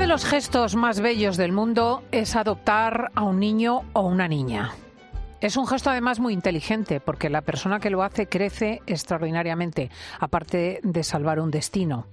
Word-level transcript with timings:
de 0.00 0.06
los 0.06 0.24
gestos 0.24 0.76
más 0.76 1.00
bellos 1.00 1.36
del 1.36 1.52
mundo 1.52 2.02
es 2.10 2.34
adoptar 2.34 3.10
a 3.14 3.22
un 3.22 3.38
niño 3.38 3.82
o 3.92 4.00
una 4.00 4.28
niña. 4.28 4.70
Es 5.42 5.58
un 5.58 5.66
gesto 5.66 5.90
además 5.90 6.20
muy 6.20 6.32
inteligente 6.32 7.00
porque 7.00 7.28
la 7.28 7.42
persona 7.42 7.80
que 7.80 7.90
lo 7.90 8.02
hace 8.02 8.26
crece 8.26 8.80
extraordinariamente, 8.86 9.90
aparte 10.18 10.80
de 10.82 11.04
salvar 11.04 11.38
un 11.38 11.50
destino. 11.50 12.06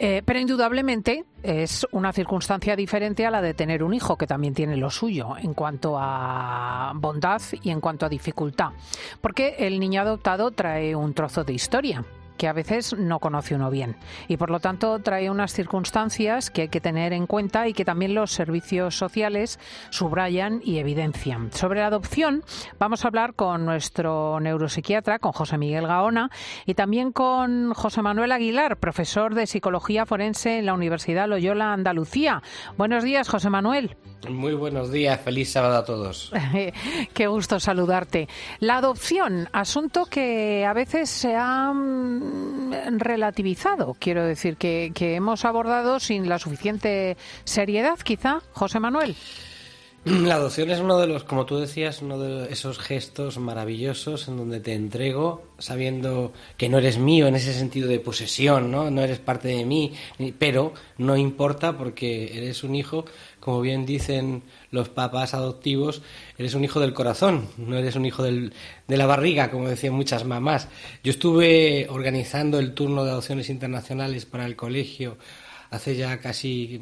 Eh, 0.00 0.22
pero 0.24 0.40
indudablemente 0.40 1.24
es 1.44 1.86
una 1.92 2.12
circunstancia 2.12 2.74
diferente 2.74 3.24
a 3.24 3.30
la 3.30 3.40
de 3.40 3.54
tener 3.54 3.84
un 3.84 3.94
hijo, 3.94 4.16
que 4.16 4.26
también 4.26 4.54
tiene 4.54 4.76
lo 4.76 4.90
suyo 4.90 5.36
en 5.40 5.54
cuanto 5.54 5.96
a 5.96 6.90
bondad 6.96 7.40
y 7.62 7.70
en 7.70 7.80
cuanto 7.80 8.04
a 8.04 8.08
dificultad. 8.08 8.70
Porque 9.20 9.54
el 9.60 9.78
niño 9.78 10.00
adoptado 10.00 10.50
trae 10.50 10.96
un 10.96 11.14
trozo 11.14 11.44
de 11.44 11.52
historia 11.52 12.04
que 12.40 12.48
a 12.48 12.54
veces 12.54 12.96
no 12.96 13.18
conoce 13.18 13.54
uno 13.54 13.68
bien. 13.68 13.96
Y 14.26 14.38
por 14.38 14.50
lo 14.50 14.60
tanto 14.60 14.98
trae 15.00 15.28
unas 15.28 15.52
circunstancias 15.52 16.50
que 16.50 16.62
hay 16.62 16.68
que 16.68 16.80
tener 16.80 17.12
en 17.12 17.26
cuenta 17.26 17.68
y 17.68 17.74
que 17.74 17.84
también 17.84 18.14
los 18.14 18.32
servicios 18.32 18.96
sociales 18.96 19.60
subrayan 19.90 20.62
y 20.64 20.78
evidencian. 20.78 21.52
Sobre 21.52 21.80
la 21.80 21.88
adopción 21.88 22.42
vamos 22.78 23.04
a 23.04 23.08
hablar 23.08 23.34
con 23.34 23.66
nuestro 23.66 24.40
neuropsiquiatra, 24.40 25.18
con 25.18 25.32
José 25.32 25.58
Miguel 25.58 25.86
Gaona, 25.86 26.30
y 26.64 26.72
también 26.72 27.12
con 27.12 27.74
José 27.74 28.00
Manuel 28.00 28.32
Aguilar, 28.32 28.78
profesor 28.78 29.34
de 29.34 29.46
Psicología 29.46 30.06
Forense 30.06 30.60
en 30.60 30.64
la 30.64 30.72
Universidad 30.72 31.28
Loyola 31.28 31.74
Andalucía. 31.74 32.42
Buenos 32.78 33.04
días, 33.04 33.28
José 33.28 33.50
Manuel. 33.50 33.98
Muy 34.28 34.54
buenos 34.54 34.90
días, 34.90 35.20
feliz 35.20 35.52
sábado 35.52 35.76
a 35.76 35.84
todos. 35.84 36.32
Qué 37.14 37.26
gusto 37.26 37.60
saludarte. 37.60 38.28
La 38.60 38.78
adopción, 38.78 39.48
asunto 39.52 40.06
que 40.06 40.64
a 40.66 40.72
veces 40.72 41.08
se 41.10 41.36
ha 41.36 41.72
relativizado, 42.98 43.96
quiero 43.98 44.24
decir, 44.24 44.56
que, 44.56 44.92
que 44.94 45.14
hemos 45.14 45.44
abordado 45.44 46.00
sin 46.00 46.28
la 46.28 46.38
suficiente 46.38 47.16
seriedad, 47.44 47.98
quizá, 47.98 48.40
José 48.52 48.80
Manuel. 48.80 49.16
La 50.04 50.36
adopción 50.36 50.70
es 50.70 50.80
uno 50.80 50.98
de 50.98 51.06
los, 51.06 51.24
como 51.24 51.44
tú 51.44 51.58
decías, 51.58 52.00
uno 52.00 52.18
de 52.18 52.50
esos 52.50 52.78
gestos 52.78 53.36
maravillosos 53.36 54.28
en 54.28 54.38
donde 54.38 54.58
te 54.58 54.72
entrego 54.72 55.42
sabiendo 55.58 56.32
que 56.56 56.70
no 56.70 56.78
eres 56.78 56.96
mío 56.96 57.26
en 57.26 57.34
ese 57.34 57.52
sentido 57.52 57.86
de 57.86 58.00
posesión, 58.00 58.70
¿no? 58.70 58.90
No 58.90 59.02
eres 59.02 59.18
parte 59.18 59.48
de 59.48 59.66
mí, 59.66 59.92
pero 60.38 60.72
no 60.96 61.18
importa 61.18 61.76
porque 61.76 62.34
eres 62.38 62.64
un 62.64 62.76
hijo, 62.76 63.04
como 63.40 63.60
bien 63.60 63.84
dicen 63.84 64.42
los 64.70 64.88
papás 64.88 65.34
adoptivos, 65.34 66.00
eres 66.38 66.54
un 66.54 66.64
hijo 66.64 66.80
del 66.80 66.94
corazón, 66.94 67.48
no 67.58 67.76
eres 67.76 67.94
un 67.94 68.06
hijo 68.06 68.22
del, 68.22 68.54
de 68.88 68.96
la 68.96 69.04
barriga, 69.04 69.50
como 69.50 69.68
decían 69.68 69.92
muchas 69.92 70.24
mamás. 70.24 70.68
Yo 71.04 71.10
estuve 71.10 71.88
organizando 71.90 72.58
el 72.58 72.72
turno 72.72 73.04
de 73.04 73.10
adopciones 73.10 73.50
internacionales 73.50 74.24
para 74.24 74.46
el 74.46 74.56
colegio 74.56 75.18
hace 75.68 75.94
ya 75.94 76.18
casi, 76.20 76.80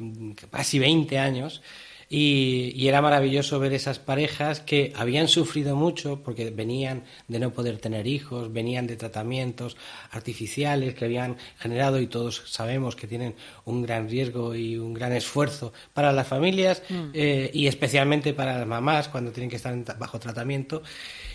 casi 0.51 0.79
20 0.79 1.19
años 1.19 1.63
y, 2.11 2.89
era 2.89 3.03
maravilloso 3.03 3.59
ver 3.59 3.75
esas 3.75 3.98
parejas 3.98 4.61
que 4.61 4.92
habían 4.97 5.28
sufrido 5.28 5.77
mucho 5.77 6.23
porque 6.23 6.50
venían 6.50 7.05
de 7.28 7.39
no 7.39 7.53
poder 7.53 7.78
tener 7.78 8.06
hijos, 8.06 8.50
venían 8.50 8.87
de 8.87 8.97
tratamientos 8.97 9.77
artificiales 10.11 10.95
que 10.95 11.05
habían 11.05 11.37
generado 11.59 12.00
y 12.00 12.06
todos 12.06 12.45
sabemos 12.47 12.97
que 12.97 13.06
tienen 13.06 13.34
un 13.67 13.83
gran 13.83 14.09
riesgo 14.09 14.55
y 14.55 14.78
un 14.78 14.95
gran 14.95 15.12
esfuerzo 15.12 15.75
para 15.92 16.12
las 16.12 16.27
familias 16.27 16.83
mm. 16.89 17.11
eh, 17.12 17.50
y 17.53 17.67
especialmente 17.67 18.33
para 18.33 18.59
las 18.59 18.67
mamás 18.67 19.09
cuando 19.09 19.31
tienen 19.31 19.50
que 19.50 19.56
estar 19.56 19.77
bajo 19.98 20.19
tratamiento 20.19 20.83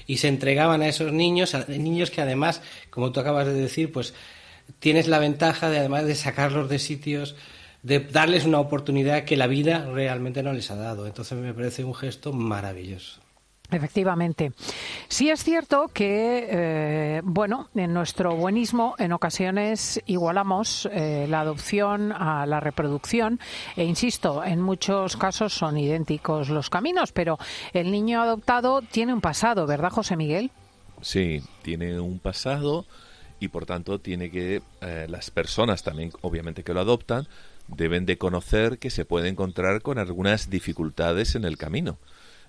y 0.07 0.17
se 0.17 0.27
entregaban 0.27 0.81
a 0.81 0.87
esos 0.87 1.13
niños, 1.13 1.53
a 1.53 1.65
niños 1.67 2.09
que 2.09 2.21
además, 2.21 2.61
como 2.89 3.11
tú 3.11 3.19
acabas 3.19 3.45
de 3.45 3.53
decir, 3.53 3.91
pues 3.91 4.15
tienes 4.79 5.07
la 5.07 5.19
ventaja 5.19 5.69
de 5.69 5.77
además 5.77 6.05
de 6.05 6.15
sacarlos 6.15 6.67
de 6.67 6.79
sitios 6.79 7.35
de 7.83 7.99
darles 7.99 8.45
una 8.45 8.59
oportunidad 8.59 9.25
que 9.25 9.37
la 9.37 9.47
vida 9.47 9.85
realmente 9.91 10.41
no 10.41 10.53
les 10.53 10.71
ha 10.71 10.75
dado. 10.75 11.05
Entonces 11.05 11.37
me 11.37 11.53
parece 11.53 11.83
un 11.83 11.93
gesto 11.93 12.33
maravilloso. 12.33 13.21
Efectivamente. 13.71 14.51
Sí 15.07 15.29
es 15.29 15.43
cierto 15.43 15.89
que, 15.93 16.47
eh, 16.49 17.21
bueno, 17.23 17.69
en 17.75 17.93
nuestro 17.93 18.35
buenismo 18.35 18.95
en 18.99 19.13
ocasiones 19.13 20.01
igualamos 20.05 20.87
eh, 20.91 21.25
la 21.27 21.41
adopción 21.41 22.11
a 22.11 22.45
la 22.45 22.59
reproducción 22.59 23.39
e 23.75 23.83
insisto, 23.83 24.43
en 24.43 24.61
muchos 24.61 25.17
casos 25.17 25.53
son 25.53 25.77
idénticos 25.77 26.49
los 26.49 26.69
caminos, 26.69 27.11
pero 27.11 27.39
el 27.73 27.91
niño 27.91 28.21
adoptado 28.21 28.81
tiene 28.81 29.13
un 29.13 29.21
pasado, 29.21 29.65
¿verdad, 29.65 29.89
José 29.89 30.17
Miguel? 30.17 30.51
Sí, 31.01 31.41
tiene 31.63 31.99
un 31.99 32.19
pasado 32.19 32.85
y 33.39 33.47
por 33.47 33.65
tanto 33.65 33.99
tiene 33.99 34.29
que 34.29 34.61
eh, 34.81 35.05
las 35.09 35.31
personas 35.31 35.83
también, 35.83 36.11
obviamente 36.21 36.63
que 36.63 36.73
lo 36.73 36.81
adoptan, 36.81 37.27
deben 37.67 38.05
de 38.05 38.17
conocer 38.17 38.79
que 38.79 38.89
se 38.89 39.05
puede 39.05 39.29
encontrar 39.29 39.81
con 39.81 39.97
algunas 39.97 40.49
dificultades 40.49 41.35
en 41.35 41.45
el 41.45 41.57
camino. 41.57 41.99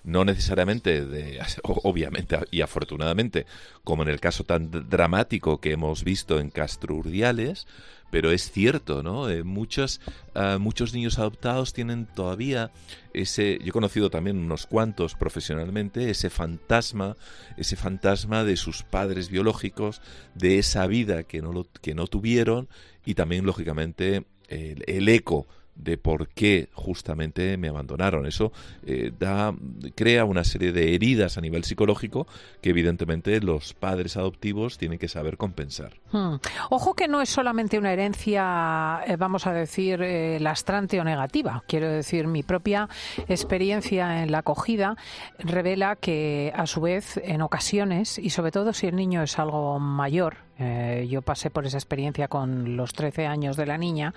No 0.03 0.23
necesariamente, 0.23 1.03
de, 1.03 1.39
obviamente 1.63 2.37
y 2.51 2.61
afortunadamente, 2.61 3.45
como 3.83 4.03
en 4.03 4.09
el 4.09 4.19
caso 4.19 4.43
tan 4.43 4.69
dramático 4.89 5.59
que 5.59 5.71
hemos 5.71 6.03
visto 6.03 6.39
en 6.39 6.51
Castro 6.51 6.95
Urdiales, 6.95 7.65
pero 8.11 8.31
es 8.31 8.51
cierto, 8.51 9.03
¿no? 9.03 9.29
Eh, 9.29 9.43
muchos, 9.43 9.99
ah, 10.35 10.57
muchos 10.59 10.93
niños 10.93 11.17
adoptados 11.17 11.73
tienen 11.73 12.05
todavía 12.05 12.71
ese, 13.13 13.57
yo 13.59 13.69
he 13.69 13.71
conocido 13.71 14.09
también 14.09 14.37
unos 14.37 14.67
cuantos 14.67 15.15
profesionalmente, 15.15 16.09
ese 16.09 16.29
fantasma, 16.29 17.17
ese 17.57 17.75
fantasma 17.75 18.43
de 18.43 18.57
sus 18.57 18.83
padres 18.83 19.29
biológicos, 19.29 20.01
de 20.35 20.59
esa 20.59 20.85
vida 20.85 21.23
que 21.23 21.41
no, 21.41 21.51
lo, 21.51 21.67
que 21.81 21.95
no 21.95 22.07
tuvieron 22.07 22.69
y 23.05 23.15
también, 23.15 23.45
lógicamente, 23.45 24.25
el, 24.49 25.09
eco 25.09 25.47
de 25.75 25.97
por 25.97 26.29
qué 26.29 26.69
justamente 26.73 27.57
me 27.57 27.67
abandonaron. 27.67 28.25
Eso 28.25 28.51
eh, 28.85 29.11
da, 29.17 29.53
crea 29.93 30.25
una 30.25 30.43
serie 30.43 30.71
de 30.71 30.95
heridas 30.95 31.37
a 31.37 31.41
nivel 31.41 31.63
psicológico 31.65 32.27
que 32.61 32.69
evidentemente 32.69 33.41
los 33.41 33.73
padres 33.73 34.15
adoptivos 34.17 34.77
tienen 34.77 34.97
que 34.97 35.09
saber 35.09 35.37
compensar. 35.37 35.93
Hmm. 36.11 36.35
Ojo 36.69 36.93
que 36.93 37.07
no 37.07 37.21
es 37.21 37.29
solamente 37.29 37.77
una 37.77 37.91
herencia, 37.91 39.01
eh, 39.05 39.17
vamos 39.17 39.47
a 39.47 39.53
decir, 39.53 40.01
eh, 40.01 40.39
lastrante 40.39 40.99
o 40.99 41.03
negativa. 41.03 41.63
Quiero 41.67 41.89
decir, 41.89 42.27
mi 42.27 42.41
propia 42.41 42.87
experiencia 43.27 44.23
en 44.23 44.31
la 44.31 44.39
acogida 44.39 44.95
revela 45.39 45.97
que 45.97 46.53
a 46.55 46.67
su 46.67 46.81
vez 46.81 47.17
en 47.17 47.41
ocasiones, 47.41 48.17
y 48.17 48.29
sobre 48.29 48.51
todo 48.51 48.71
si 48.71 48.87
el 48.87 48.95
niño 48.95 49.23
es 49.23 49.37
algo 49.39 49.79
mayor, 49.79 50.44
eh, 50.57 51.07
yo 51.09 51.21
pasé 51.21 51.49
por 51.49 51.65
esa 51.65 51.77
experiencia 51.77 52.27
con 52.27 52.77
los 52.77 52.93
13 52.93 53.27
años 53.27 53.57
de 53.57 53.65
la 53.65 53.77
niña. 53.77 54.13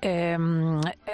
Eh, 0.00 0.36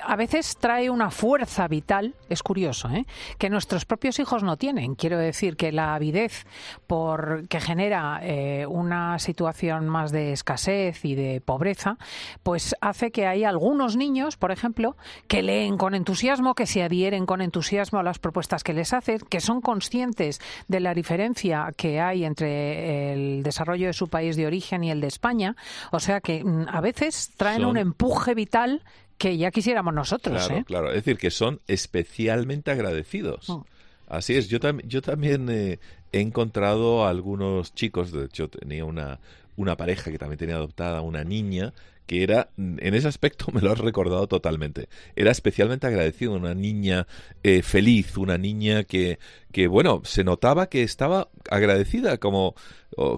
a 0.03 0.17
veces 0.17 0.57
trae 0.59 0.91
una 0.91 1.11
fuerza 1.11 1.67
vital, 1.67 2.15
es 2.29 2.43
curioso, 2.43 2.89
¿eh? 2.91 3.07
que 3.39 3.51
nuestros 3.51 3.85
propios 3.85 4.19
hijos 4.19 4.43
no 4.43 4.57
tienen. 4.57 4.95
Quiero 4.95 5.19
decir 5.19 5.57
que 5.57 5.73
la 5.73 5.95
avidez 5.95 6.47
por, 6.87 7.49
que 7.49 7.61
genera 7.61 8.21
una 8.69 9.19
situación 9.19 9.89
más 9.89 10.13
de 10.13 10.33
escasez 10.33 11.05
y 11.05 11.15
de 11.15 11.41
pobreza, 11.41 11.97
pues 12.43 12.75
hace 12.81 13.11
que 13.11 13.27
hay 13.27 13.45
algunos 13.45 13.97
niños, 13.97 14.37
por 14.37 14.53
ejemplo, 14.53 14.97
que 15.27 15.43
leen 15.43 15.77
con 15.77 15.95
entusiasmo, 15.95 16.55
que 16.55 16.67
se 16.67 16.83
adhieren 16.83 17.27
con 17.27 17.41
entusiasmo 17.41 17.99
a 17.99 18.03
las 18.03 18.19
propuestas 18.19 18.63
que 18.63 18.75
les 18.75 18.93
hacen, 18.93 19.19
que 19.29 19.41
son 19.41 19.61
conscientes 19.61 20.41
de 20.69 20.81
la 20.81 20.95
diferencia 20.95 21.73
que 21.77 22.01
hay 22.01 22.25
entre 22.25 23.13
el 23.13 23.43
desarrollo 23.43 23.87
de 23.87 23.93
su 23.93 24.09
país 24.09 24.37
de 24.37 24.47
origen 24.47 24.60
y 24.85 24.91
el 24.91 25.01
de 25.01 25.07
España. 25.07 25.57
O 25.91 26.01
sea 26.01 26.21
que 26.21 26.45
mm, 26.45 26.67
a 26.69 26.81
veces 26.81 27.33
traen 27.37 27.65
un 27.65 27.77
empuje 27.77 28.35
vital 28.35 28.83
que 29.19 29.37
ya 29.37 29.51
quisiéramos 29.51 29.93
nosotros. 29.93 30.47
Claro, 30.47 30.61
¿eh? 30.61 30.65
claro. 30.65 30.89
Es 30.89 30.97
decir, 30.97 31.19
que 31.19 31.31
son 31.31 31.61
especialmente 31.67 32.71
agradecidos. 32.71 33.49
Mm. 33.49 33.61
Así 34.09 34.37
es. 34.37 34.49
Yo, 34.49 34.59
yo 34.85 35.03
también 35.03 35.49
eh, 35.51 35.79
he 36.13 36.21
encontrado 36.21 37.05
a 37.05 37.11
algunos 37.11 37.75
chicos, 37.75 38.13
de 38.13 38.25
hecho 38.25 38.49
tenía 38.49 38.85
una, 38.85 39.21
una 39.57 39.77
pareja 39.77 40.11
que 40.11 40.19
también 40.19 40.39
tenía 40.39 40.57
adoptada 40.57 41.01
una 41.01 41.23
niña 41.23 41.73
que 42.11 42.25
era, 42.25 42.51
en 42.57 42.95
ese 42.95 43.07
aspecto 43.07 43.47
me 43.53 43.61
lo 43.61 43.71
has 43.71 43.79
recordado 43.79 44.27
totalmente, 44.27 44.89
era 45.15 45.31
especialmente 45.31 45.87
agradecido, 45.87 46.33
una 46.33 46.55
niña 46.57 47.07
eh, 47.45 47.63
feliz, 47.63 48.17
una 48.17 48.37
niña 48.37 48.83
que, 48.83 49.21
que, 49.53 49.69
bueno, 49.69 50.03
se 50.05 50.25
notaba 50.25 50.69
que 50.69 50.83
estaba 50.83 51.29
agradecida 51.49 52.19
como, 52.19 52.57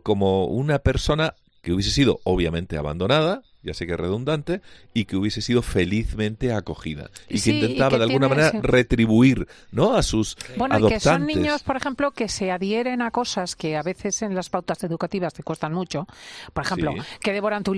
como 0.02 0.44
una 0.44 0.80
persona 0.80 1.34
que 1.62 1.72
hubiese 1.72 1.90
sido 1.90 2.20
obviamente 2.24 2.76
abandonada, 2.76 3.42
ya 3.62 3.74
sé 3.74 3.86
que 3.86 3.92
es 3.92 4.00
redundante, 4.00 4.60
y 4.94 5.04
que 5.04 5.16
hubiese 5.16 5.40
sido 5.40 5.62
felizmente 5.62 6.52
acogida. 6.52 7.10
Y 7.28 7.40
que 7.40 7.50
intentaba 7.50 7.98
de 7.98 8.04
alguna 8.04 8.28
manera 8.28 8.52
retribuir 8.62 9.46
¿no? 9.70 9.94
a 9.94 10.02
sus 10.02 10.36
bueno, 10.56 10.88
que 10.88 11.00
son 11.00 11.26
niños, 11.26 11.62
por 11.62 11.76
ejemplo, 11.76 12.10
que 12.10 12.28
se 12.28 12.50
adhieren 12.50 13.02
a 13.02 13.10
cosas 13.10 13.56
que 13.56 13.76
a 13.76 13.82
veces 13.82 14.22
en 14.22 14.34
las 14.34 14.50
pautas 14.50 14.82
educativas 14.84 15.34
te 15.34 15.42
cuestan 15.42 15.72
mucho. 15.72 16.06
Por 16.52 16.64
ejemplo, 16.64 16.94
que 17.20 17.32
devoran 17.32 17.62
tu, 17.62 17.74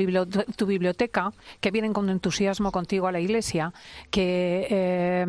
tu, 0.56 0.66
biblioteca, 0.66 1.32
que 1.60 1.70
vienen 1.70 1.92
con 1.92 2.08
entusiasmo 2.08 2.72
contigo 2.72 3.06
a 3.06 3.12
la 3.12 3.20
iglesia, 3.20 3.72
que 4.10 4.66
eh, 4.70 5.26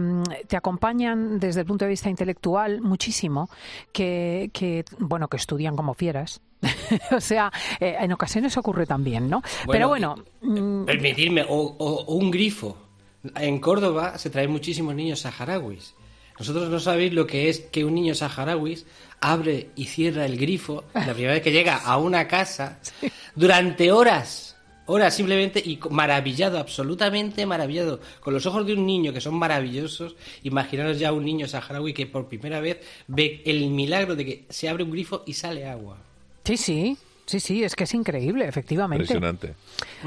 te 0.48 0.58
acompañan 0.58 1.40
desde 1.40 1.62
el 1.62 1.66
punto 1.66 1.86
de 1.86 1.90
vista 1.90 2.10
intelectual 2.10 2.82
muchísimo, 2.82 3.50
que, 3.92 4.50
que, 4.54 4.86
bueno, 5.00 5.28
que 5.28 5.38
estudian 5.38 5.76
como 5.76 5.94
fieras 5.94 6.42
o 7.12 7.20
sea, 7.20 7.52
eh, 7.80 7.96
en 8.00 8.12
ocasiones 8.12 8.58
ocurre 8.58 8.86
también, 8.86 9.30
¿no? 9.30 9.42
Pero 9.72 9.88
bueno... 9.88 10.16
Mm, 10.42 10.86
permitirme, 10.86 11.46
o, 11.48 12.06
un 12.08 12.30
grifo 12.30 12.78
En 13.36 13.60
Córdoba 13.60 14.18
se 14.18 14.30
traen 14.30 14.52
muchísimos 14.52 14.96
niños 14.96 15.20
saharauis. 15.20 15.96
Nosotros 16.38 16.70
no 16.70 16.80
sabéis 16.80 17.14
lo 17.14 17.26
que 17.26 17.50
es 17.50 17.62
que 17.62 17.86
un 17.86 17.96
niño 17.96 18.14
saharaui 18.14 18.84
abre 19.22 19.70
y 19.76 19.86
cierra 19.86 20.26
el 20.26 20.38
grifo 20.38 20.84
la 20.94 21.14
primera 21.14 21.34
vez 21.34 21.42
que 21.42 21.52
llega 21.52 21.78
a 21.78 21.98
una 21.98 22.28
casa 22.28 22.80
durante 23.36 23.92
horas, 23.92 24.58
horas 24.86 25.16
simplemente 25.16 25.62
y 25.66 25.80
maravillado, 25.90 26.60
absolutamente 26.60 27.46
maravillado, 27.46 28.02
con 28.20 28.34
los 28.34 28.46
ojos 28.46 28.68
de 28.68 28.74
un 28.74 28.86
niño 28.86 29.14
que 29.14 29.22
son 29.22 29.36
maravillosos. 29.36 30.16
Imaginaros 30.44 31.00
ya 31.00 31.14
un 31.14 31.24
niño 31.24 31.48
saharaui 31.48 31.94
que 31.94 32.06
por 32.06 32.28
primera 32.28 32.60
vez 32.60 32.82
ve 33.08 33.42
el 33.46 33.70
milagro 33.70 34.16
de 34.18 34.26
que 34.26 34.46
se 34.50 34.68
abre 34.68 34.84
un 34.84 34.92
grifo 34.92 35.24
y 35.26 35.34
sale 35.34 35.66
agua. 35.66 36.00
Sí, 36.46 36.58
sí. 36.58 36.98
Sí, 37.26 37.40
sí, 37.40 37.64
es 37.64 37.76
que 37.76 37.86
es 37.86 37.94
increíble, 37.96 38.48
efectivamente. 38.48 39.04
Impresionante. 39.04 39.56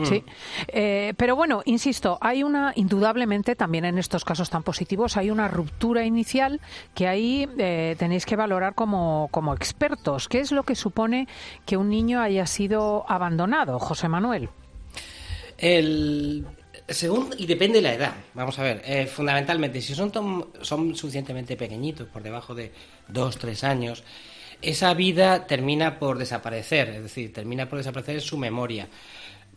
Sí. 0.05 0.23
Eh, 0.69 1.15
pero 1.17 1.35
bueno, 1.35 1.63
insisto, 1.65 2.17
hay 2.21 2.45
una, 2.45 2.73
indudablemente, 2.77 3.57
también 3.57 3.85
en 3.85 3.99
estos 3.99 4.25
casos 4.25 4.49
tan 4.51 4.63
positivos, 4.63 5.17
hay 5.17 5.33
una 5.33 5.49
ruptura 5.49 6.05
inicial 6.05 6.61
que 6.95 7.09
ahí 7.09 7.49
eh, 7.59 7.97
tenéis 7.99 8.25
que 8.25 8.37
valorar 8.37 8.77
como, 8.77 9.27
como 9.33 9.53
expertos. 9.53 10.29
¿Qué 10.29 10.39
es 10.39 10.53
lo 10.53 10.63
que 10.63 10.77
supone 10.77 11.27
que 11.67 11.77
un 11.77 11.89
niño 11.89 12.21
haya 12.21 12.47
sido 12.47 13.05
abandonado, 13.09 13.81
José 13.81 14.09
Manuel? 14.09 14.49
El, 15.57 16.47
según 16.89 17.31
y 17.37 17.47
depende 17.47 17.79
de 17.79 17.83
la 17.83 17.95
edad. 17.95 18.15
Vamos 18.35 18.61
a 18.61 18.63
ver, 18.63 18.81
eh, 18.85 19.07
fundamentalmente, 19.07 19.81
si 19.81 19.93
son, 19.93 20.13
son 20.61 20.95
suficientemente 20.95 21.57
pequeñitos, 21.57 22.07
por 22.07 22.23
debajo 22.23 22.55
de 22.55 22.73
dos, 23.09 23.37
tres 23.39 23.65
años, 23.65 24.05
esa 24.63 24.95
vida 24.95 25.47
termina 25.47 25.99
por 25.99 26.19
desaparecer, 26.19 26.89
es 26.91 27.03
decir, 27.03 27.33
termina 27.33 27.69
por 27.69 27.79
desaparecer 27.79 28.21
su 28.21 28.37
memoria. 28.37 28.89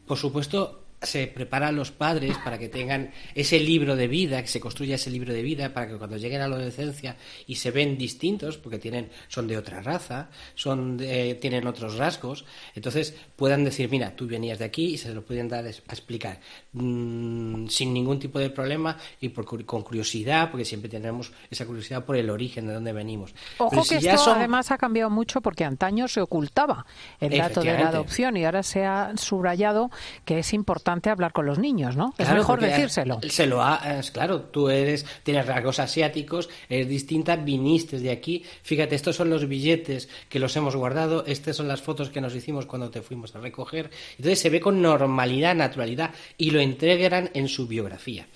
Por 0.05 0.17
supuesto, 0.17 0.83
se 1.01 1.27
preparan 1.27 1.75
los 1.75 1.91
padres 1.91 2.37
para 2.43 2.59
que 2.59 2.69
tengan 2.69 3.11
ese 3.33 3.59
libro 3.59 3.95
de 3.95 4.07
vida, 4.07 4.41
que 4.41 4.47
se 4.47 4.59
construya 4.59 4.95
ese 4.95 5.09
libro 5.09 5.33
de 5.33 5.41
vida, 5.41 5.73
para 5.73 5.87
que 5.87 5.97
cuando 5.97 6.17
lleguen 6.17 6.41
a 6.41 6.47
la 6.47 6.55
adolescencia 6.55 7.17
y 7.47 7.55
se 7.55 7.71
ven 7.71 7.97
distintos, 7.97 8.57
porque 8.57 8.77
tienen, 8.77 9.09
son 9.27 9.47
de 9.47 9.57
otra 9.57 9.81
raza, 9.81 10.29
son 10.53 10.97
tienen 10.97 11.65
otros 11.65 11.97
rasgos, 11.97 12.45
entonces 12.75 13.15
puedan 13.35 13.63
decir, 13.63 13.89
mira, 13.89 14.15
tú 14.15 14.27
venías 14.27 14.59
de 14.59 14.65
aquí 14.65 14.93
y 14.93 14.97
se 14.97 15.13
lo 15.13 15.23
pueden 15.23 15.49
dar 15.49 15.65
a 15.65 15.69
explicar 15.69 16.39
mm, 16.73 17.67
sin 17.67 17.93
ningún 17.93 18.19
tipo 18.19 18.37
de 18.37 18.51
problema 18.51 18.97
y 19.19 19.29
con 19.29 19.81
curiosidad, 19.81 20.51
porque 20.51 20.65
siempre 20.65 20.89
tenemos 20.89 21.31
esa 21.49 21.65
curiosidad 21.65 22.05
por 22.05 22.15
el 22.15 22.29
origen 22.29 22.67
de 22.67 22.73
dónde 22.73 22.93
venimos. 22.93 23.33
Ojo 23.57 23.83
que 23.83 23.95
esto 23.95 24.33
además 24.33 24.71
ha 24.71 24.77
cambiado 24.77 25.09
mucho 25.09 25.41
porque 25.41 25.63
antaño 25.63 26.07
se 26.07 26.21
ocultaba 26.21 26.85
el 27.19 27.37
dato 27.37 27.61
de 27.61 27.73
la 27.73 27.89
adopción 27.89 28.37
y 28.37 28.45
ahora 28.45 28.61
se 28.61 28.85
ha 28.85 29.13
subrayado 29.17 29.89
que 30.25 30.39
es 30.39 30.53
importante 30.53 30.90
hablar 30.91 31.33
con 31.33 31.45
los 31.45 31.59
niños, 31.59 31.95
¿no? 31.95 32.13
es 32.17 32.29
mejor 32.29 32.59
decírselo. 32.59 33.19
Se 33.27 33.45
lo 33.45 33.61
ha, 33.61 33.81
claro, 34.11 34.41
tú 34.41 34.69
eres, 34.69 35.05
tienes 35.23 35.45
rasgos 35.45 35.79
asiáticos, 35.79 36.49
eres 36.69 36.87
distinta, 36.87 37.35
viniste 37.35 37.99
de 37.99 38.11
aquí. 38.11 38.43
Fíjate, 38.63 38.95
estos 38.95 39.15
son 39.15 39.29
los 39.29 39.47
billetes 39.47 40.09
que 40.29 40.39
los 40.39 40.55
hemos 40.55 40.75
guardado, 40.75 41.25
estas 41.25 41.55
son 41.55 41.67
las 41.67 41.81
fotos 41.81 42.09
que 42.09 42.21
nos 42.21 42.35
hicimos 42.35 42.65
cuando 42.65 42.89
te 42.89 43.01
fuimos 43.01 43.35
a 43.35 43.39
recoger. 43.39 43.89
Entonces 44.17 44.39
se 44.39 44.49
ve 44.49 44.59
con 44.59 44.81
normalidad, 44.81 45.55
naturalidad 45.55 46.11
y 46.37 46.51
lo 46.51 46.59
entregarán 46.59 47.29
en 47.33 47.47
su 47.47 47.67
biografía. 47.67 48.27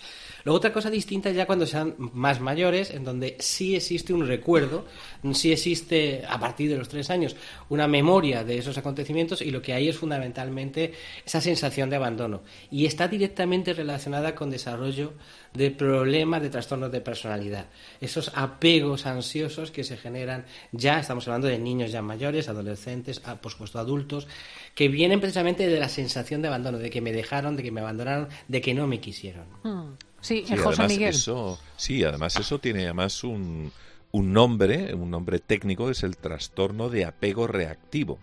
Luego 0.45 0.57
otra 0.57 0.71
cosa 0.71 0.91
distinta 0.91 1.31
ya 1.31 1.47
cuando 1.47 1.65
sean 1.65 1.95
más 1.97 2.39
mayores, 2.39 2.91
en 2.91 3.03
donde 3.03 3.35
sí 3.39 3.75
existe 3.75 4.13
un 4.13 4.27
recuerdo, 4.27 4.85
sí 5.33 5.51
existe 5.51 6.23
a 6.29 6.39
partir 6.39 6.69
de 6.69 6.77
los 6.77 6.87
tres 6.87 7.09
años 7.09 7.35
una 7.67 7.87
memoria 7.87 8.43
de 8.43 8.59
esos 8.59 8.77
acontecimientos 8.77 9.41
y 9.41 9.49
lo 9.49 9.63
que 9.63 9.73
hay 9.73 9.89
es 9.89 9.97
fundamentalmente 9.97 10.93
esa 11.25 11.41
sensación 11.41 11.89
de 11.89 11.95
abandono. 11.95 12.43
Y 12.69 12.85
está 12.85 13.07
directamente 13.07 13.73
relacionada 13.73 14.35
con 14.35 14.51
desarrollo 14.51 15.13
de 15.51 15.71
problemas 15.71 16.43
de 16.43 16.51
trastornos 16.51 16.91
de 16.91 17.01
personalidad. 17.01 17.65
Esos 17.99 18.31
apegos 18.35 19.07
ansiosos 19.07 19.71
que 19.71 19.83
se 19.83 19.97
generan 19.97 20.45
ya, 20.71 20.99
estamos 20.99 21.27
hablando 21.27 21.47
de 21.47 21.57
niños 21.57 21.91
ya 21.91 22.03
mayores, 22.03 22.49
adolescentes, 22.49 23.19
por 23.19 23.51
supuesto 23.51 23.79
adultos, 23.79 24.27
que 24.75 24.89
vienen 24.89 25.19
precisamente 25.19 25.67
de 25.67 25.79
la 25.79 25.89
sensación 25.89 26.43
de 26.43 26.49
abandono, 26.49 26.77
de 26.77 26.91
que 26.91 27.01
me 27.01 27.13
dejaron, 27.13 27.55
de 27.55 27.63
que 27.63 27.71
me 27.71 27.81
abandonaron, 27.81 28.27
de 28.47 28.61
que 28.61 28.75
no 28.75 28.85
me 28.85 28.99
quisieron. 28.99 29.45
Hmm. 29.63 29.93
Sí, 30.25 30.43
José 30.57 30.87
Miguel. 30.87 31.09
Eso, 31.09 31.59
sí, 31.77 32.03
además 32.03 32.35
eso 32.37 32.57
tiene 32.57 32.85
además 32.85 33.23
un, 33.23 33.71
un 34.11 34.33
nombre, 34.33 34.95
un 34.95 35.11
nombre 35.11 35.37
técnico, 35.37 35.91
es 35.91 36.01
el 36.01 36.17
trastorno 36.17 36.89
de 36.89 37.05
apego 37.05 37.47
reactivo. 37.47 38.17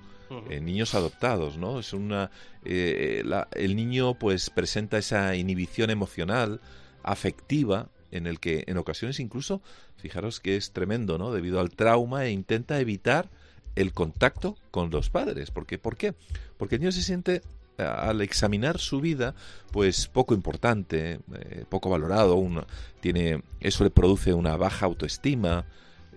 En 0.48 0.64
niños 0.64 0.94
adoptados, 0.94 1.58
¿no? 1.58 1.78
Es 1.78 1.92
una 1.92 2.30
eh, 2.64 3.22
el 3.52 3.76
niño 3.76 4.14
pues 4.14 4.48
presenta 4.48 4.96
esa 4.96 5.36
inhibición 5.36 5.90
emocional, 5.90 6.62
afectiva, 7.02 7.90
en 8.10 8.26
el 8.26 8.40
que 8.40 8.64
en 8.66 8.78
ocasiones 8.78 9.20
incluso, 9.20 9.60
fijaros 9.98 10.40
que 10.40 10.56
es 10.56 10.72
tremendo, 10.72 11.18
¿no? 11.18 11.32
Debido 11.32 11.60
al 11.60 11.68
trauma 11.68 12.24
e 12.24 12.30
intenta 12.30 12.80
evitar 12.80 13.28
el 13.76 13.92
contacto 13.92 14.56
con 14.70 14.90
los 14.90 15.10
padres. 15.10 15.50
¿Por 15.50 15.66
qué? 15.66 15.76
¿Por 15.78 15.98
qué? 15.98 16.14
Porque 16.56 16.76
el 16.76 16.80
niño 16.80 16.92
se 16.92 17.02
siente 17.02 17.42
al 17.78 18.20
examinar 18.20 18.78
su 18.78 19.00
vida, 19.00 19.34
pues 19.70 20.06
poco 20.06 20.34
importante, 20.34 21.20
eh, 21.34 21.64
poco 21.68 21.90
valorado, 21.90 22.42
tiene, 23.00 23.42
eso 23.60 23.84
le 23.84 23.90
produce 23.90 24.34
una 24.34 24.56
baja 24.56 24.86
autoestima, 24.86 25.64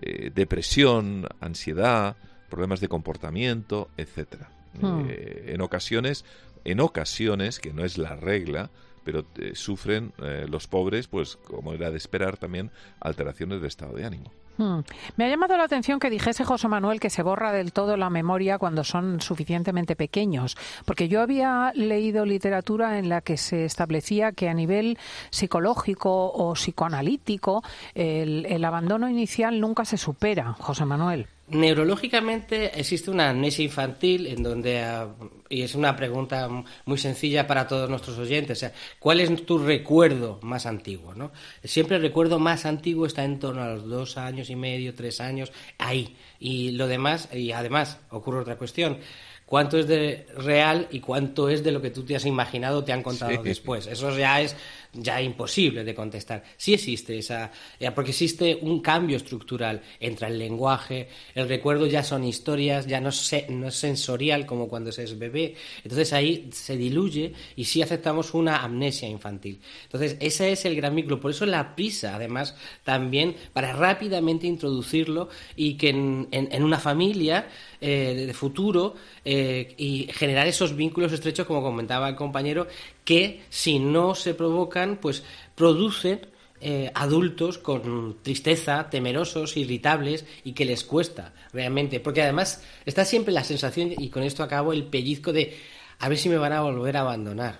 eh, 0.02 0.30
depresión, 0.34 1.26
ansiedad, 1.40 2.16
problemas 2.50 2.80
de 2.80 2.88
comportamiento, 2.88 3.88
etcétera. 3.96 4.50
Hmm. 4.80 5.06
Eh, 5.08 5.52
en 5.54 5.60
ocasiones, 5.60 6.24
en 6.64 6.80
ocasiones, 6.80 7.58
que 7.58 7.72
no 7.72 7.84
es 7.84 7.98
la 7.98 8.16
regla, 8.16 8.70
pero 9.04 9.24
sufren 9.54 10.12
los 10.48 10.66
pobres, 10.66 11.06
pues 11.06 11.36
como 11.36 11.72
era 11.72 11.92
de 11.92 11.96
esperar 11.96 12.38
también, 12.38 12.72
alteraciones 12.98 13.62
de 13.62 13.68
estado 13.68 13.94
de 13.94 14.04
ánimo. 14.04 14.32
Hmm. 14.58 14.80
Me 15.16 15.24
ha 15.24 15.28
llamado 15.28 15.56
la 15.56 15.64
atención 15.64 16.00
que 16.00 16.10
dijese 16.10 16.44
José 16.44 16.68
Manuel 16.68 17.00
que 17.00 17.10
se 17.10 17.22
borra 17.22 17.52
del 17.52 17.72
todo 17.72 17.96
la 17.96 18.10
memoria 18.10 18.58
cuando 18.58 18.84
son 18.84 19.20
suficientemente 19.20 19.96
pequeños, 19.96 20.56
porque 20.84 21.08
yo 21.08 21.20
había 21.20 21.72
leído 21.74 22.24
literatura 22.24 22.98
en 22.98 23.08
la 23.08 23.20
que 23.20 23.36
se 23.36 23.64
establecía 23.64 24.32
que 24.32 24.48
a 24.48 24.54
nivel 24.54 24.98
psicológico 25.30 26.26
o 26.26 26.54
psicoanalítico 26.54 27.62
el, 27.94 28.46
el 28.46 28.64
abandono 28.64 29.08
inicial 29.08 29.60
nunca 29.60 29.84
se 29.84 29.98
supera, 29.98 30.54
José 30.54 30.84
Manuel. 30.84 31.28
Neurológicamente 31.48 32.78
existe 32.78 33.08
una 33.08 33.30
amnesia 33.30 33.64
infantil 33.64 34.26
en 34.26 34.42
donde, 34.42 34.82
ah, 34.82 35.14
y 35.48 35.62
es 35.62 35.76
una 35.76 35.94
pregunta 35.94 36.48
muy 36.84 36.98
sencilla 36.98 37.46
para 37.46 37.68
todos 37.68 37.88
nuestros 37.88 38.18
oyentes, 38.18 38.58
o 38.58 38.60
sea, 38.60 38.72
¿cuál 38.98 39.20
es 39.20 39.46
tu 39.46 39.58
recuerdo 39.58 40.40
más 40.42 40.66
antiguo? 40.66 41.14
¿no? 41.14 41.30
Siempre 41.62 41.96
el 41.96 42.02
recuerdo 42.02 42.40
más 42.40 42.66
antiguo 42.66 43.06
está 43.06 43.22
en 43.22 43.38
torno 43.38 43.62
a 43.62 43.74
los 43.74 43.88
dos 43.88 44.16
años 44.16 44.50
y 44.50 44.56
medio, 44.56 44.94
tres 44.94 45.20
años, 45.20 45.52
ahí. 45.78 46.16
Y 46.40 46.72
lo 46.72 46.88
demás, 46.88 47.28
y 47.32 47.52
además 47.52 48.00
ocurre 48.10 48.40
otra 48.40 48.56
cuestión, 48.56 48.98
cuánto 49.46 49.78
es 49.78 49.86
de 49.86 50.26
real 50.36 50.88
y 50.90 51.00
cuánto 51.00 51.48
es 51.48 51.62
de 51.62 51.70
lo 51.70 51.80
que 51.80 51.90
tú 51.90 52.04
te 52.04 52.16
has 52.16 52.26
imaginado 52.26 52.78
o 52.78 52.84
te 52.84 52.92
han 52.92 53.02
contado 53.02 53.42
después. 53.42 53.86
Eso 53.86 54.16
ya 54.18 54.40
es 54.40 54.56
ya 54.92 55.20
imposible 55.20 55.84
de 55.84 55.94
contestar. 55.94 56.42
Sí 56.56 56.74
existe 56.74 57.18
esa, 57.18 57.50
eh, 57.78 57.90
porque 57.90 58.10
existe 58.10 58.58
un 58.60 58.80
cambio 58.80 59.16
estructural 59.16 59.82
entre 60.00 60.28
el 60.28 60.38
lenguaje, 60.38 61.08
el 61.34 61.48
recuerdo 61.48 61.86
ya 61.86 62.02
son 62.02 62.24
historias, 62.24 62.86
ya 62.86 63.00
no, 63.00 63.10
no 63.50 63.68
es 63.68 63.74
sensorial 63.74 64.46
como 64.46 64.68
cuando 64.68 64.92
se 64.92 65.04
es 65.04 65.18
bebé. 65.18 65.54
Entonces 65.82 66.12
ahí 66.12 66.48
se 66.52 66.76
diluye 66.76 67.32
y 67.56 67.64
sí 67.64 67.82
aceptamos 67.82 68.34
una 68.34 68.58
amnesia 68.58 69.08
infantil. 69.08 69.60
Entonces 69.84 70.16
ese 70.20 70.52
es 70.52 70.64
el 70.64 70.76
gran 70.76 70.94
vínculo. 70.94 71.20
Por 71.20 71.30
eso 71.30 71.46
la 71.46 71.74
prisa, 71.74 72.14
además, 72.14 72.56
también 72.84 73.36
para 73.52 73.72
rápidamente 73.72 74.46
introducirlo 74.46 75.28
y 75.54 75.74
que 75.74 75.90
en, 75.90 76.62
una 76.62 76.78
familia 76.78 77.48
eh, 77.80 78.24
de 78.26 78.34
futuro 78.34 78.94
eh, 79.24 79.74
y 79.76 80.08
generar 80.12 80.46
esos 80.46 80.74
vínculos 80.74 81.12
estrechos, 81.12 81.46
como 81.46 81.62
comentaba 81.62 82.08
el 82.08 82.16
compañero, 82.16 82.66
que 83.06 83.44
si 83.48 83.78
no 83.78 84.14
se 84.14 84.34
provocan, 84.34 84.98
pues 85.00 85.22
producen 85.54 86.26
eh, 86.60 86.90
adultos 86.94 87.56
con 87.56 88.16
tristeza, 88.20 88.90
temerosos, 88.90 89.56
irritables 89.56 90.26
y 90.42 90.52
que 90.52 90.64
les 90.64 90.84
cuesta 90.84 91.32
realmente. 91.52 92.00
Porque 92.00 92.22
además 92.22 92.62
está 92.84 93.04
siempre 93.04 93.32
la 93.32 93.44
sensación, 93.44 93.92
y 93.96 94.10
con 94.10 94.24
esto 94.24 94.42
acabo, 94.42 94.72
el 94.72 94.84
pellizco 94.84 95.32
de 95.32 95.56
a 96.00 96.08
ver 96.08 96.18
si 96.18 96.28
me 96.28 96.36
van 96.36 96.52
a 96.52 96.62
volver 96.62 96.96
a 96.96 97.00
abandonar. 97.02 97.58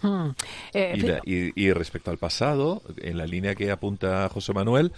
Hmm. 0.00 0.30
Eh, 0.72 1.20
y, 1.24 1.72
respecto 1.72 2.10
al 2.10 2.18
pasado, 2.18 2.82
en 2.96 3.18
la 3.18 3.26
línea 3.26 3.54
que 3.54 3.70
apunta 3.70 4.28
José 4.30 4.54
Manuel, 4.54 4.92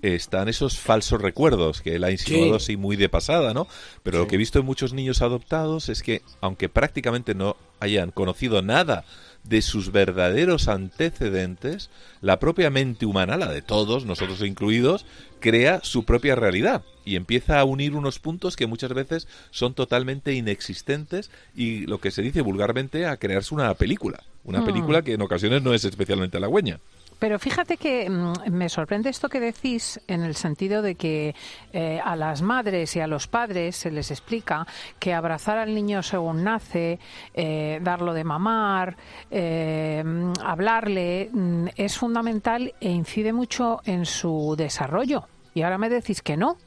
están 0.00 0.48
esos 0.48 0.78
falsos 0.78 1.20
recuerdos 1.20 1.82
que 1.82 1.96
él 1.96 2.04
ha 2.04 2.10
insinuado 2.10 2.56
así 2.56 2.76
muy 2.76 2.96
de 2.96 3.08
pasada, 3.08 3.52
¿no? 3.52 3.66
Pero 4.02 4.18
lo 4.18 4.26
que 4.26 4.36
he 4.36 4.38
visto 4.38 4.58
en 4.58 4.66
muchos 4.66 4.92
niños 4.92 5.20
adoptados 5.22 5.88
es 5.88 6.02
que, 6.02 6.22
aunque 6.40 6.68
prácticamente 6.68 7.34
no 7.34 7.56
hayan 7.80 8.10
conocido 8.10 8.62
nada 8.62 9.04
de 9.44 9.62
sus 9.62 9.92
verdaderos 9.92 10.68
antecedentes, 10.68 11.90
la 12.20 12.40
propia 12.40 12.70
mente 12.70 13.06
humana, 13.06 13.36
la 13.36 13.52
de 13.52 13.62
todos, 13.62 14.06
nosotros 14.06 14.40
incluidos, 14.42 15.04
crea 15.40 15.80
su 15.82 16.04
propia 16.04 16.34
realidad 16.34 16.82
y 17.04 17.16
empieza 17.16 17.60
a 17.60 17.64
unir 17.64 17.94
unos 17.94 18.18
puntos 18.18 18.56
que 18.56 18.66
muchas 18.66 18.94
veces 18.94 19.28
son 19.50 19.74
totalmente 19.74 20.32
inexistentes 20.32 21.30
y 21.54 21.86
lo 21.86 21.98
que 22.00 22.10
se 22.10 22.22
dice 22.22 22.40
vulgarmente 22.40 23.06
a 23.06 23.18
crearse 23.18 23.54
una 23.54 23.74
película, 23.74 24.24
una 24.42 24.62
hmm. 24.62 24.66
película 24.66 25.02
que 25.02 25.12
en 25.12 25.22
ocasiones 25.22 25.62
no 25.62 25.74
es 25.74 25.84
especialmente 25.84 26.38
halagüeña. 26.38 26.80
Pero 27.24 27.38
fíjate 27.38 27.78
que 27.78 28.10
mm, 28.10 28.50
me 28.50 28.68
sorprende 28.68 29.08
esto 29.08 29.30
que 29.30 29.40
decís 29.40 29.98
en 30.08 30.24
el 30.24 30.34
sentido 30.34 30.82
de 30.82 30.94
que 30.94 31.34
eh, 31.72 31.98
a 32.04 32.16
las 32.16 32.42
madres 32.42 32.94
y 32.96 33.00
a 33.00 33.06
los 33.06 33.28
padres 33.28 33.76
se 33.76 33.90
les 33.90 34.10
explica 34.10 34.66
que 34.98 35.14
abrazar 35.14 35.56
al 35.56 35.74
niño 35.74 36.02
según 36.02 36.44
nace, 36.44 36.98
eh, 37.32 37.78
darlo 37.80 38.12
de 38.12 38.24
mamar, 38.24 38.98
eh, 39.30 40.04
hablarle, 40.44 41.30
mm, 41.32 41.68
es 41.76 41.96
fundamental 41.96 42.74
e 42.78 42.90
incide 42.90 43.32
mucho 43.32 43.80
en 43.86 44.04
su 44.04 44.54
desarrollo. 44.54 45.26
Y 45.54 45.62
ahora 45.62 45.78
me 45.78 45.88
decís 45.88 46.20
que 46.20 46.36
no. 46.36 46.58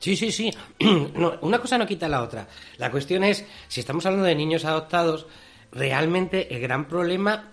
Sí, 0.00 0.16
sí, 0.16 0.30
sí. 0.30 0.50
una 1.40 1.58
cosa 1.60 1.78
no 1.78 1.86
quita 1.86 2.08
la 2.08 2.20
otra. 2.20 2.46
La 2.76 2.90
cuestión 2.90 3.24
es, 3.24 3.42
si 3.68 3.80
estamos 3.80 4.04
hablando 4.04 4.26
de 4.26 4.34
niños 4.34 4.66
adoptados, 4.66 5.26
realmente 5.72 6.54
el 6.54 6.60
gran 6.60 6.86
problema 6.88 7.52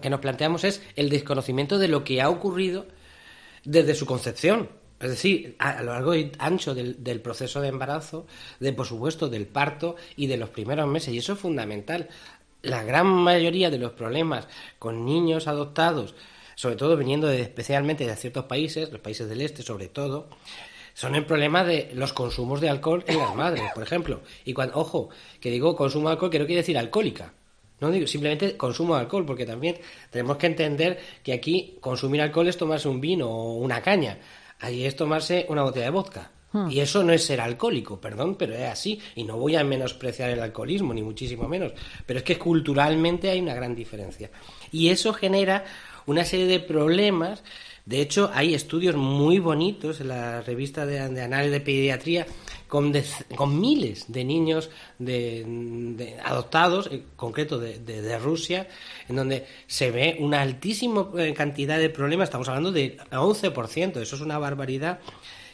que 0.00 0.10
nos 0.10 0.20
planteamos 0.20 0.64
es 0.64 0.82
el 0.96 1.08
desconocimiento 1.08 1.78
de 1.78 1.88
lo 1.88 2.04
que 2.04 2.20
ha 2.22 2.28
ocurrido 2.28 2.86
desde 3.64 3.94
su 3.94 4.06
concepción. 4.06 4.68
Es 5.00 5.10
decir, 5.10 5.56
a, 5.58 5.82
lo 5.82 5.92
largo 5.92 6.14
y 6.14 6.32
ancho 6.38 6.74
del, 6.74 7.02
del, 7.02 7.20
proceso 7.20 7.60
de 7.60 7.68
embarazo, 7.68 8.26
de 8.60 8.72
por 8.72 8.86
supuesto 8.86 9.28
del 9.28 9.46
parto 9.46 9.96
y 10.16 10.28
de 10.28 10.36
los 10.36 10.50
primeros 10.50 10.86
meses. 10.88 11.12
Y 11.12 11.18
eso 11.18 11.34
es 11.34 11.38
fundamental. 11.38 12.08
La 12.62 12.82
gran 12.84 13.06
mayoría 13.06 13.70
de 13.70 13.78
los 13.78 13.92
problemas 13.92 14.48
con 14.78 15.04
niños 15.04 15.46
adoptados, 15.46 16.14
sobre 16.54 16.76
todo 16.76 16.96
viniendo 16.96 17.26
de, 17.26 17.42
especialmente 17.42 18.06
de 18.06 18.16
ciertos 18.16 18.44
países, 18.44 18.90
los 18.90 19.00
países 19.00 19.28
del 19.28 19.42
este 19.42 19.62
sobre 19.62 19.88
todo, 19.88 20.28
son 20.94 21.16
el 21.16 21.26
problema 21.26 21.64
de 21.64 21.90
los 21.94 22.12
consumos 22.12 22.60
de 22.60 22.70
alcohol 22.70 23.04
en 23.06 23.18
las 23.18 23.34
madres, 23.34 23.64
por 23.74 23.82
ejemplo. 23.82 24.22
Y 24.44 24.54
cuando, 24.54 24.78
ojo, 24.78 25.10
que 25.40 25.50
digo 25.50 25.76
consumo 25.76 26.08
de 26.08 26.12
alcohol, 26.12 26.30
que 26.30 26.38
no 26.38 26.46
quiere 26.46 26.62
decir 26.62 26.78
alcohólica. 26.78 27.34
No 27.84 27.90
digo 27.90 28.06
simplemente 28.06 28.56
consumo 28.56 28.94
de 28.94 29.02
alcohol, 29.02 29.26
porque 29.26 29.44
también 29.44 29.76
tenemos 30.08 30.38
que 30.38 30.46
entender 30.46 30.98
que 31.22 31.34
aquí 31.34 31.76
consumir 31.82 32.22
alcohol 32.22 32.48
es 32.48 32.56
tomarse 32.56 32.88
un 32.88 32.98
vino 32.98 33.28
o 33.28 33.58
una 33.58 33.82
caña. 33.82 34.18
Allí 34.60 34.86
es 34.86 34.96
tomarse 34.96 35.44
una 35.50 35.64
botella 35.64 35.84
de 35.84 35.90
vodka. 35.90 36.30
Hmm. 36.52 36.70
Y 36.70 36.80
eso 36.80 37.04
no 37.04 37.12
es 37.12 37.26
ser 37.26 37.42
alcohólico, 37.42 38.00
perdón, 38.00 38.36
pero 38.36 38.54
es 38.54 38.62
así. 38.62 38.98
Y 39.16 39.24
no 39.24 39.36
voy 39.36 39.56
a 39.56 39.64
menospreciar 39.64 40.30
el 40.30 40.40
alcoholismo, 40.40 40.94
ni 40.94 41.02
muchísimo 41.02 41.46
menos. 41.46 41.72
Pero 42.06 42.20
es 42.20 42.24
que 42.24 42.38
culturalmente 42.38 43.28
hay 43.28 43.40
una 43.40 43.52
gran 43.52 43.74
diferencia. 43.74 44.30
Y 44.72 44.88
eso 44.88 45.12
genera 45.12 45.66
una 46.06 46.24
serie 46.24 46.46
de 46.46 46.60
problemas 46.60 47.44
de 47.86 48.00
hecho, 48.00 48.30
hay 48.32 48.54
estudios 48.54 48.96
muy 48.96 49.40
bonitos 49.40 50.00
en 50.00 50.08
la 50.08 50.40
revista 50.40 50.86
de, 50.86 51.00
análisis 51.00 51.52
de 51.52 51.60
pediatría 51.60 52.26
con, 52.66 52.94
con 53.36 53.60
miles 53.60 54.06
de 54.10 54.24
niños 54.24 54.70
de, 54.98 56.16
adoptados, 56.24 56.88
en 56.90 57.04
concreto 57.14 57.58
de, 57.58 58.18
Rusia, 58.18 58.68
en 59.06 59.16
donde 59.16 59.44
se 59.66 59.90
ve 59.90 60.16
una 60.18 60.40
altísima 60.40 61.10
eh, 61.18 61.34
cantidad 61.34 61.78
de 61.78 61.90
problemas, 61.90 62.28
estamos 62.28 62.48
hablando 62.48 62.72
de 62.72 62.96
11%, 63.10 64.00
eso 64.00 64.16
es 64.16 64.22
una 64.22 64.38
barbaridad, 64.38 65.00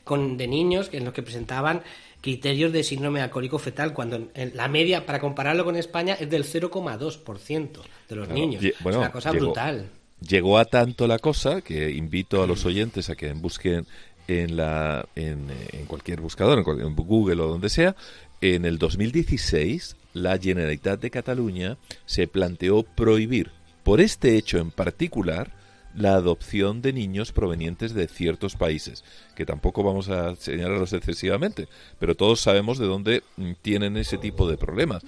con, 0.04 0.36
de 0.36 0.46
niños 0.46 0.88
en 0.92 1.04
los 1.04 1.12
que 1.12 1.22
presentaban 1.22 1.82
criterios 2.20 2.72
de 2.72 2.84
síndrome 2.84 3.22
alcohólico 3.22 3.58
fetal, 3.58 3.92
cuando 3.92 4.28
en, 4.34 4.52
la 4.54 4.68
media, 4.68 5.04
para 5.04 5.18
compararlo 5.18 5.64
con 5.64 5.74
España, 5.74 6.14
es 6.14 6.30
del 6.30 6.44
0,2% 6.44 7.80
de 8.08 8.16
los 8.16 8.28
niños. 8.28 8.62
es 8.62 8.74
una 8.84 9.10
cosa 9.10 9.32
brutal. 9.32 9.90
Llegó 10.26 10.58
a 10.58 10.66
tanto 10.66 11.06
la 11.06 11.18
cosa 11.18 11.62
que 11.62 11.90
invito 11.90 12.42
a 12.42 12.46
los 12.46 12.66
oyentes 12.66 13.08
a 13.08 13.16
que 13.16 13.32
busquen 13.32 13.86
en, 14.28 14.56
la, 14.56 15.06
en, 15.14 15.48
cualquier 15.86 16.20
buscador, 16.20 16.58
en, 16.58 16.94
Google 16.94 17.42
o 17.42 17.48
donde 17.48 17.68
sea, 17.68 17.96
en 18.40 18.64
el 18.64 18.78
2016 18.78 19.96
la 20.12 20.38
Generalitat 20.38 21.00
de 21.00 21.10
Cataluña 21.10 21.78
se 22.06 22.26
planteó 22.26 22.82
prohibir, 22.82 23.50
por 23.82 24.00
este 24.00 24.36
hecho 24.36 24.58
en 24.58 24.70
particular, 24.70 25.52
la 25.94 26.14
adopción 26.14 26.82
de 26.82 26.92
niños 26.92 27.32
provenientes 27.32 27.94
de 27.94 28.08
ciertos 28.08 28.56
países, 28.56 29.04
que 29.34 29.46
tampoco 29.46 29.82
vamos 29.82 30.08
a 30.08 30.36
señalarlos 30.36 30.92
excesivamente, 30.92 31.68
pero 31.98 32.14
todos 32.14 32.40
sabemos 32.40 32.78
de 32.78 32.86
dónde 32.86 33.22
mm, 33.36 33.52
tienen 33.62 33.96
ese 33.96 34.18
tipo 34.18 34.48
de 34.48 34.56
problemas. 34.56 35.02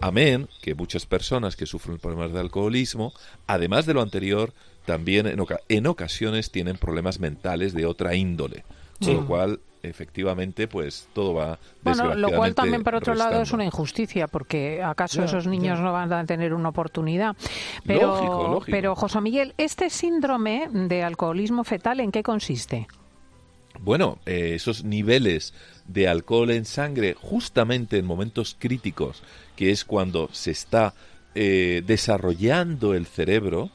Amén, 0.00 0.48
que 0.62 0.74
muchas 0.74 1.06
personas 1.06 1.56
que 1.56 1.66
sufren 1.66 1.98
problemas 1.98 2.32
de 2.32 2.40
alcoholismo, 2.40 3.12
además 3.46 3.86
de 3.86 3.94
lo 3.94 4.02
anterior, 4.02 4.52
también 4.88 5.26
en, 5.68 5.86
ocasiones 5.86 6.50
tienen 6.50 6.78
problemas 6.78 7.20
mentales 7.20 7.74
de 7.74 7.84
otra 7.84 8.14
índole. 8.14 8.64
Con 9.00 9.14
lo 9.14 9.26
cual 9.26 9.60
efectivamente 9.80 10.66
pues 10.66 11.08
todo 11.12 11.34
va 11.34 11.56
bueno 11.82 12.14
lo 12.16 12.32
cual 12.32 12.52
también 12.52 12.82
por 12.82 12.96
otro 12.96 13.14
lado 13.14 13.40
es 13.42 13.52
una 13.52 13.64
injusticia 13.64 14.26
porque 14.26 14.82
acaso 14.82 15.22
esos 15.22 15.46
niños 15.46 15.78
no 15.78 15.92
van 15.92 16.12
a 16.12 16.26
tener 16.26 16.52
una 16.52 16.70
oportunidad. 16.70 17.36
Pero 17.86 18.60
pero 18.66 18.96
José 18.96 19.20
Miguel 19.20 19.54
este 19.56 19.88
síndrome 19.88 20.68
de 20.72 21.04
alcoholismo 21.04 21.64
fetal 21.64 22.00
en 22.00 22.10
qué 22.10 22.22
consiste 22.22 22.88
bueno, 23.80 24.18
eh, 24.26 24.52
esos 24.54 24.84
niveles 24.84 25.54
de 25.86 26.08
alcohol 26.08 26.50
en 26.50 26.64
sangre 26.64 27.14
justamente 27.14 27.98
en 27.98 28.06
momentos 28.06 28.56
críticos, 28.58 29.22
que 29.56 29.70
es 29.70 29.84
cuando 29.84 30.28
se 30.32 30.50
está 30.50 30.94
eh, 31.34 31.82
desarrollando 31.86 32.94
el 32.94 33.06
cerebro, 33.06 33.70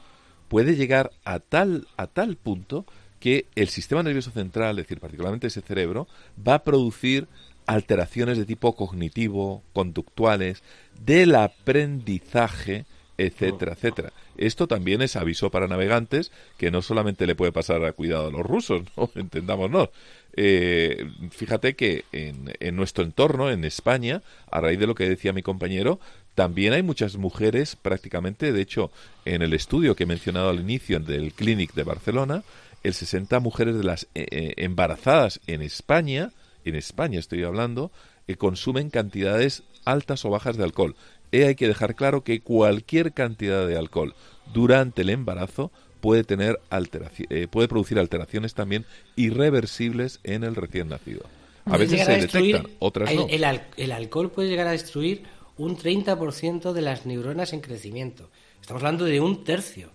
puede 0.48 0.76
llegar 0.76 1.10
a 1.24 1.40
tal, 1.40 1.88
a 1.96 2.06
tal 2.06 2.36
punto 2.36 2.84
que 3.24 3.46
el 3.54 3.70
sistema 3.70 4.02
nervioso 4.02 4.30
central, 4.32 4.78
es 4.78 4.84
decir, 4.84 5.00
particularmente 5.00 5.46
ese 5.46 5.62
cerebro, 5.62 6.06
va 6.46 6.56
a 6.56 6.62
producir 6.62 7.26
alteraciones 7.64 8.36
de 8.36 8.44
tipo 8.44 8.76
cognitivo, 8.76 9.62
conductuales, 9.72 10.62
del 11.06 11.34
aprendizaje, 11.34 12.84
etcétera, 13.16 13.72
etcétera. 13.72 14.12
Esto 14.36 14.66
también 14.66 15.00
es 15.00 15.16
aviso 15.16 15.50
para 15.50 15.68
navegantes 15.68 16.32
que 16.58 16.70
no 16.70 16.82
solamente 16.82 17.26
le 17.26 17.34
puede 17.34 17.50
pasar 17.50 17.82
a 17.86 17.92
cuidado 17.92 18.26
a 18.26 18.30
los 18.30 18.42
rusos, 18.42 18.82
¿no? 18.98 19.08
entendámonos. 19.14 19.88
Eh, 20.36 21.10
fíjate 21.30 21.76
que 21.76 22.04
en, 22.12 22.52
en, 22.60 22.76
nuestro 22.76 23.04
entorno, 23.04 23.50
en 23.50 23.64
España, 23.64 24.20
a 24.50 24.60
raíz 24.60 24.78
de 24.78 24.86
lo 24.86 24.94
que 24.94 25.08
decía 25.08 25.32
mi 25.32 25.42
compañero, 25.42 25.98
también 26.34 26.74
hay 26.74 26.82
muchas 26.82 27.16
mujeres, 27.16 27.74
prácticamente, 27.74 28.52
de 28.52 28.60
hecho, 28.60 28.90
en 29.24 29.40
el 29.40 29.54
estudio 29.54 29.96
que 29.96 30.02
he 30.02 30.06
mencionado 30.06 30.50
al 30.50 30.60
inicio 30.60 31.00
del 31.00 31.32
Clinic 31.32 31.72
de 31.72 31.84
Barcelona, 31.84 32.44
el 32.84 32.94
60 32.94 33.40
mujeres 33.40 33.76
de 33.76 33.82
las 33.82 34.04
eh, 34.14 34.26
eh, 34.30 34.54
embarazadas 34.58 35.40
en 35.46 35.62
España, 35.62 36.30
en 36.64 36.76
España 36.76 37.18
estoy 37.18 37.42
hablando, 37.42 37.90
que 38.26 38.36
consumen 38.36 38.90
cantidades 38.90 39.64
altas 39.84 40.24
o 40.24 40.30
bajas 40.30 40.56
de 40.56 40.64
alcohol. 40.64 40.94
Y 41.32 41.42
hay 41.42 41.56
que 41.56 41.66
dejar 41.66 41.96
claro 41.96 42.22
que 42.22 42.40
cualquier 42.40 43.12
cantidad 43.12 43.66
de 43.66 43.76
alcohol 43.76 44.14
durante 44.52 45.02
el 45.02 45.10
embarazo 45.10 45.72
puede 46.00 46.22
tener 46.22 46.60
eh, 46.70 47.48
puede 47.50 47.66
producir 47.66 47.98
alteraciones 47.98 48.54
también 48.54 48.84
irreversibles 49.16 50.20
en 50.22 50.44
el 50.44 50.54
recién 50.54 50.88
nacido. 50.88 51.22
A 51.64 51.78
veces 51.78 52.04
se 52.04 52.12
detectan, 52.12 52.68
otras 52.78 53.12
no. 53.14 53.26
el 53.28 53.92
alcohol 53.92 54.30
puede 54.30 54.50
llegar 54.50 54.66
a 54.66 54.72
destruir 54.72 55.22
un 55.56 55.78
30% 55.78 56.72
de 56.72 56.82
las 56.82 57.06
neuronas 57.06 57.54
en 57.54 57.60
crecimiento. 57.60 58.30
Estamos 58.60 58.82
hablando 58.82 59.06
de 59.06 59.20
un 59.20 59.44
tercio. 59.44 59.90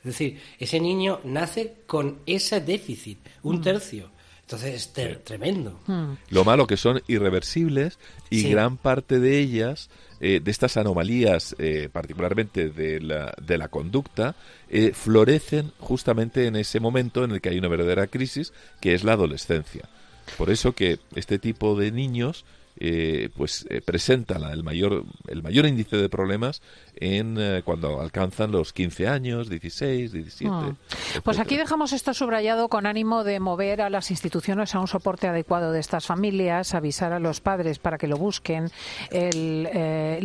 Es 0.00 0.04
decir, 0.04 0.40
ese 0.58 0.80
niño 0.80 1.20
nace 1.24 1.76
con 1.86 2.20
ese 2.26 2.60
déficit, 2.60 3.18
un 3.42 3.58
mm. 3.58 3.62
tercio. 3.62 4.10
Entonces 4.50 4.74
es 4.74 5.22
tremendo. 5.22 5.78
Mm. 5.86 6.14
Lo 6.30 6.44
malo 6.44 6.66
que 6.66 6.76
son 6.76 7.00
irreversibles 7.06 8.00
y 8.30 8.50
gran 8.50 8.78
parte 8.78 9.20
de 9.20 9.38
ellas, 9.38 9.90
eh, 10.20 10.40
de 10.42 10.50
estas 10.50 10.76
anomalías, 10.76 11.54
eh, 11.58 11.88
particularmente 11.92 12.68
de 12.70 13.00
la, 13.00 13.32
de 13.40 13.58
la 13.58 13.68
conducta, 13.68 14.34
eh, 14.68 14.90
florecen 14.92 15.70
justamente 15.78 16.46
en 16.46 16.56
ese 16.56 16.80
momento 16.80 17.22
en 17.22 17.30
el 17.30 17.40
que 17.40 17.50
hay 17.50 17.58
una 17.58 17.68
verdadera 17.68 18.08
crisis, 18.08 18.52
que 18.80 18.94
es 18.94 19.04
la 19.04 19.12
adolescencia. 19.12 19.88
Por 20.36 20.50
eso 20.50 20.72
que 20.72 20.98
este 21.14 21.38
tipo 21.38 21.76
de 21.76 21.92
niños 21.92 22.44
eh, 22.82 23.28
pues 23.36 23.66
eh, 23.68 23.82
presenta 23.82 24.36
el 24.36 24.62
mayor 24.62 25.04
el 25.28 25.42
mayor 25.42 25.66
índice 25.66 25.98
de 25.98 26.08
problemas 26.08 26.62
en 26.96 27.36
eh, 27.38 27.60
cuando 27.62 28.00
alcanzan 28.00 28.52
los 28.52 28.72
15 28.72 29.06
años, 29.06 29.50
16, 29.50 30.12
17. 30.12 30.76
Pues 31.22 31.38
aquí 31.38 31.58
dejamos 31.58 31.92
esto 31.92 32.14
subrayado 32.14 32.68
con 32.70 32.86
ánimo 32.86 33.22
de 33.22 33.38
mover 33.38 33.82
a 33.82 33.90
las 33.90 34.10
instituciones 34.10 34.74
a 34.74 34.80
un 34.80 34.88
soporte 34.88 35.28
adecuado 35.28 35.72
de 35.72 35.80
estas 35.80 36.06
familias, 36.06 36.74
avisar 36.74 37.12
a 37.12 37.20
los 37.20 37.42
padres 37.42 37.78
para 37.78 37.98
que 37.98 38.06
lo 38.06 38.16
busquen, 38.16 38.70
el 39.10 39.68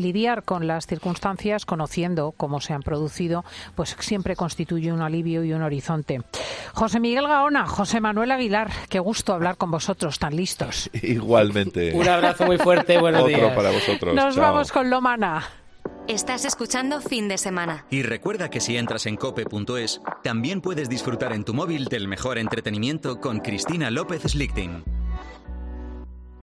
lidiar 0.01 0.43
con 0.43 0.65
las 0.65 0.87
circunstancias 0.87 1.65
conociendo 1.65 2.33
cómo 2.37 2.61
se 2.61 2.71
han 2.71 2.83
producido, 2.83 3.43
pues 3.75 3.97
siempre 3.99 4.37
constituye 4.37 4.93
un 4.93 5.01
alivio 5.01 5.43
y 5.43 5.51
un 5.51 5.61
horizonte. 5.61 6.21
José 6.73 7.01
Miguel 7.01 7.27
Gaona, 7.27 7.67
José 7.67 7.99
Manuel 7.99 8.31
Aguilar, 8.31 8.71
qué 8.89 8.99
gusto 8.99 9.33
hablar 9.33 9.57
con 9.57 9.71
vosotros 9.71 10.19
tan 10.19 10.35
listos. 10.35 10.89
Igualmente. 11.01 11.93
un 11.93 12.07
abrazo 12.07 12.44
muy 12.45 12.57
fuerte, 12.57 12.97
buenos 12.97 13.23
Otro 13.23 13.55
para 13.55 13.71
vosotros. 13.71 14.15
Nos 14.15 14.35
vamos 14.35 14.71
con 14.71 14.89
Lomana. 14.89 15.43
Estás 16.07 16.45
escuchando 16.45 17.01
Fin 17.01 17.27
de 17.27 17.37
Semana. 17.39 17.85
Y 17.89 18.03
recuerda 18.03 18.49
que 18.49 18.61
si 18.61 18.77
entras 18.77 19.07
en 19.07 19.17
cope.es, 19.17 20.01
también 20.23 20.61
puedes 20.61 20.87
disfrutar 20.87 21.33
en 21.33 21.43
tu 21.43 21.53
móvil 21.55 21.85
del 21.85 22.07
mejor 22.07 22.37
entretenimiento 22.37 23.19
con 23.19 23.39
Cristina 23.39 23.89
López 23.89 24.21
Slichting. 24.21 24.83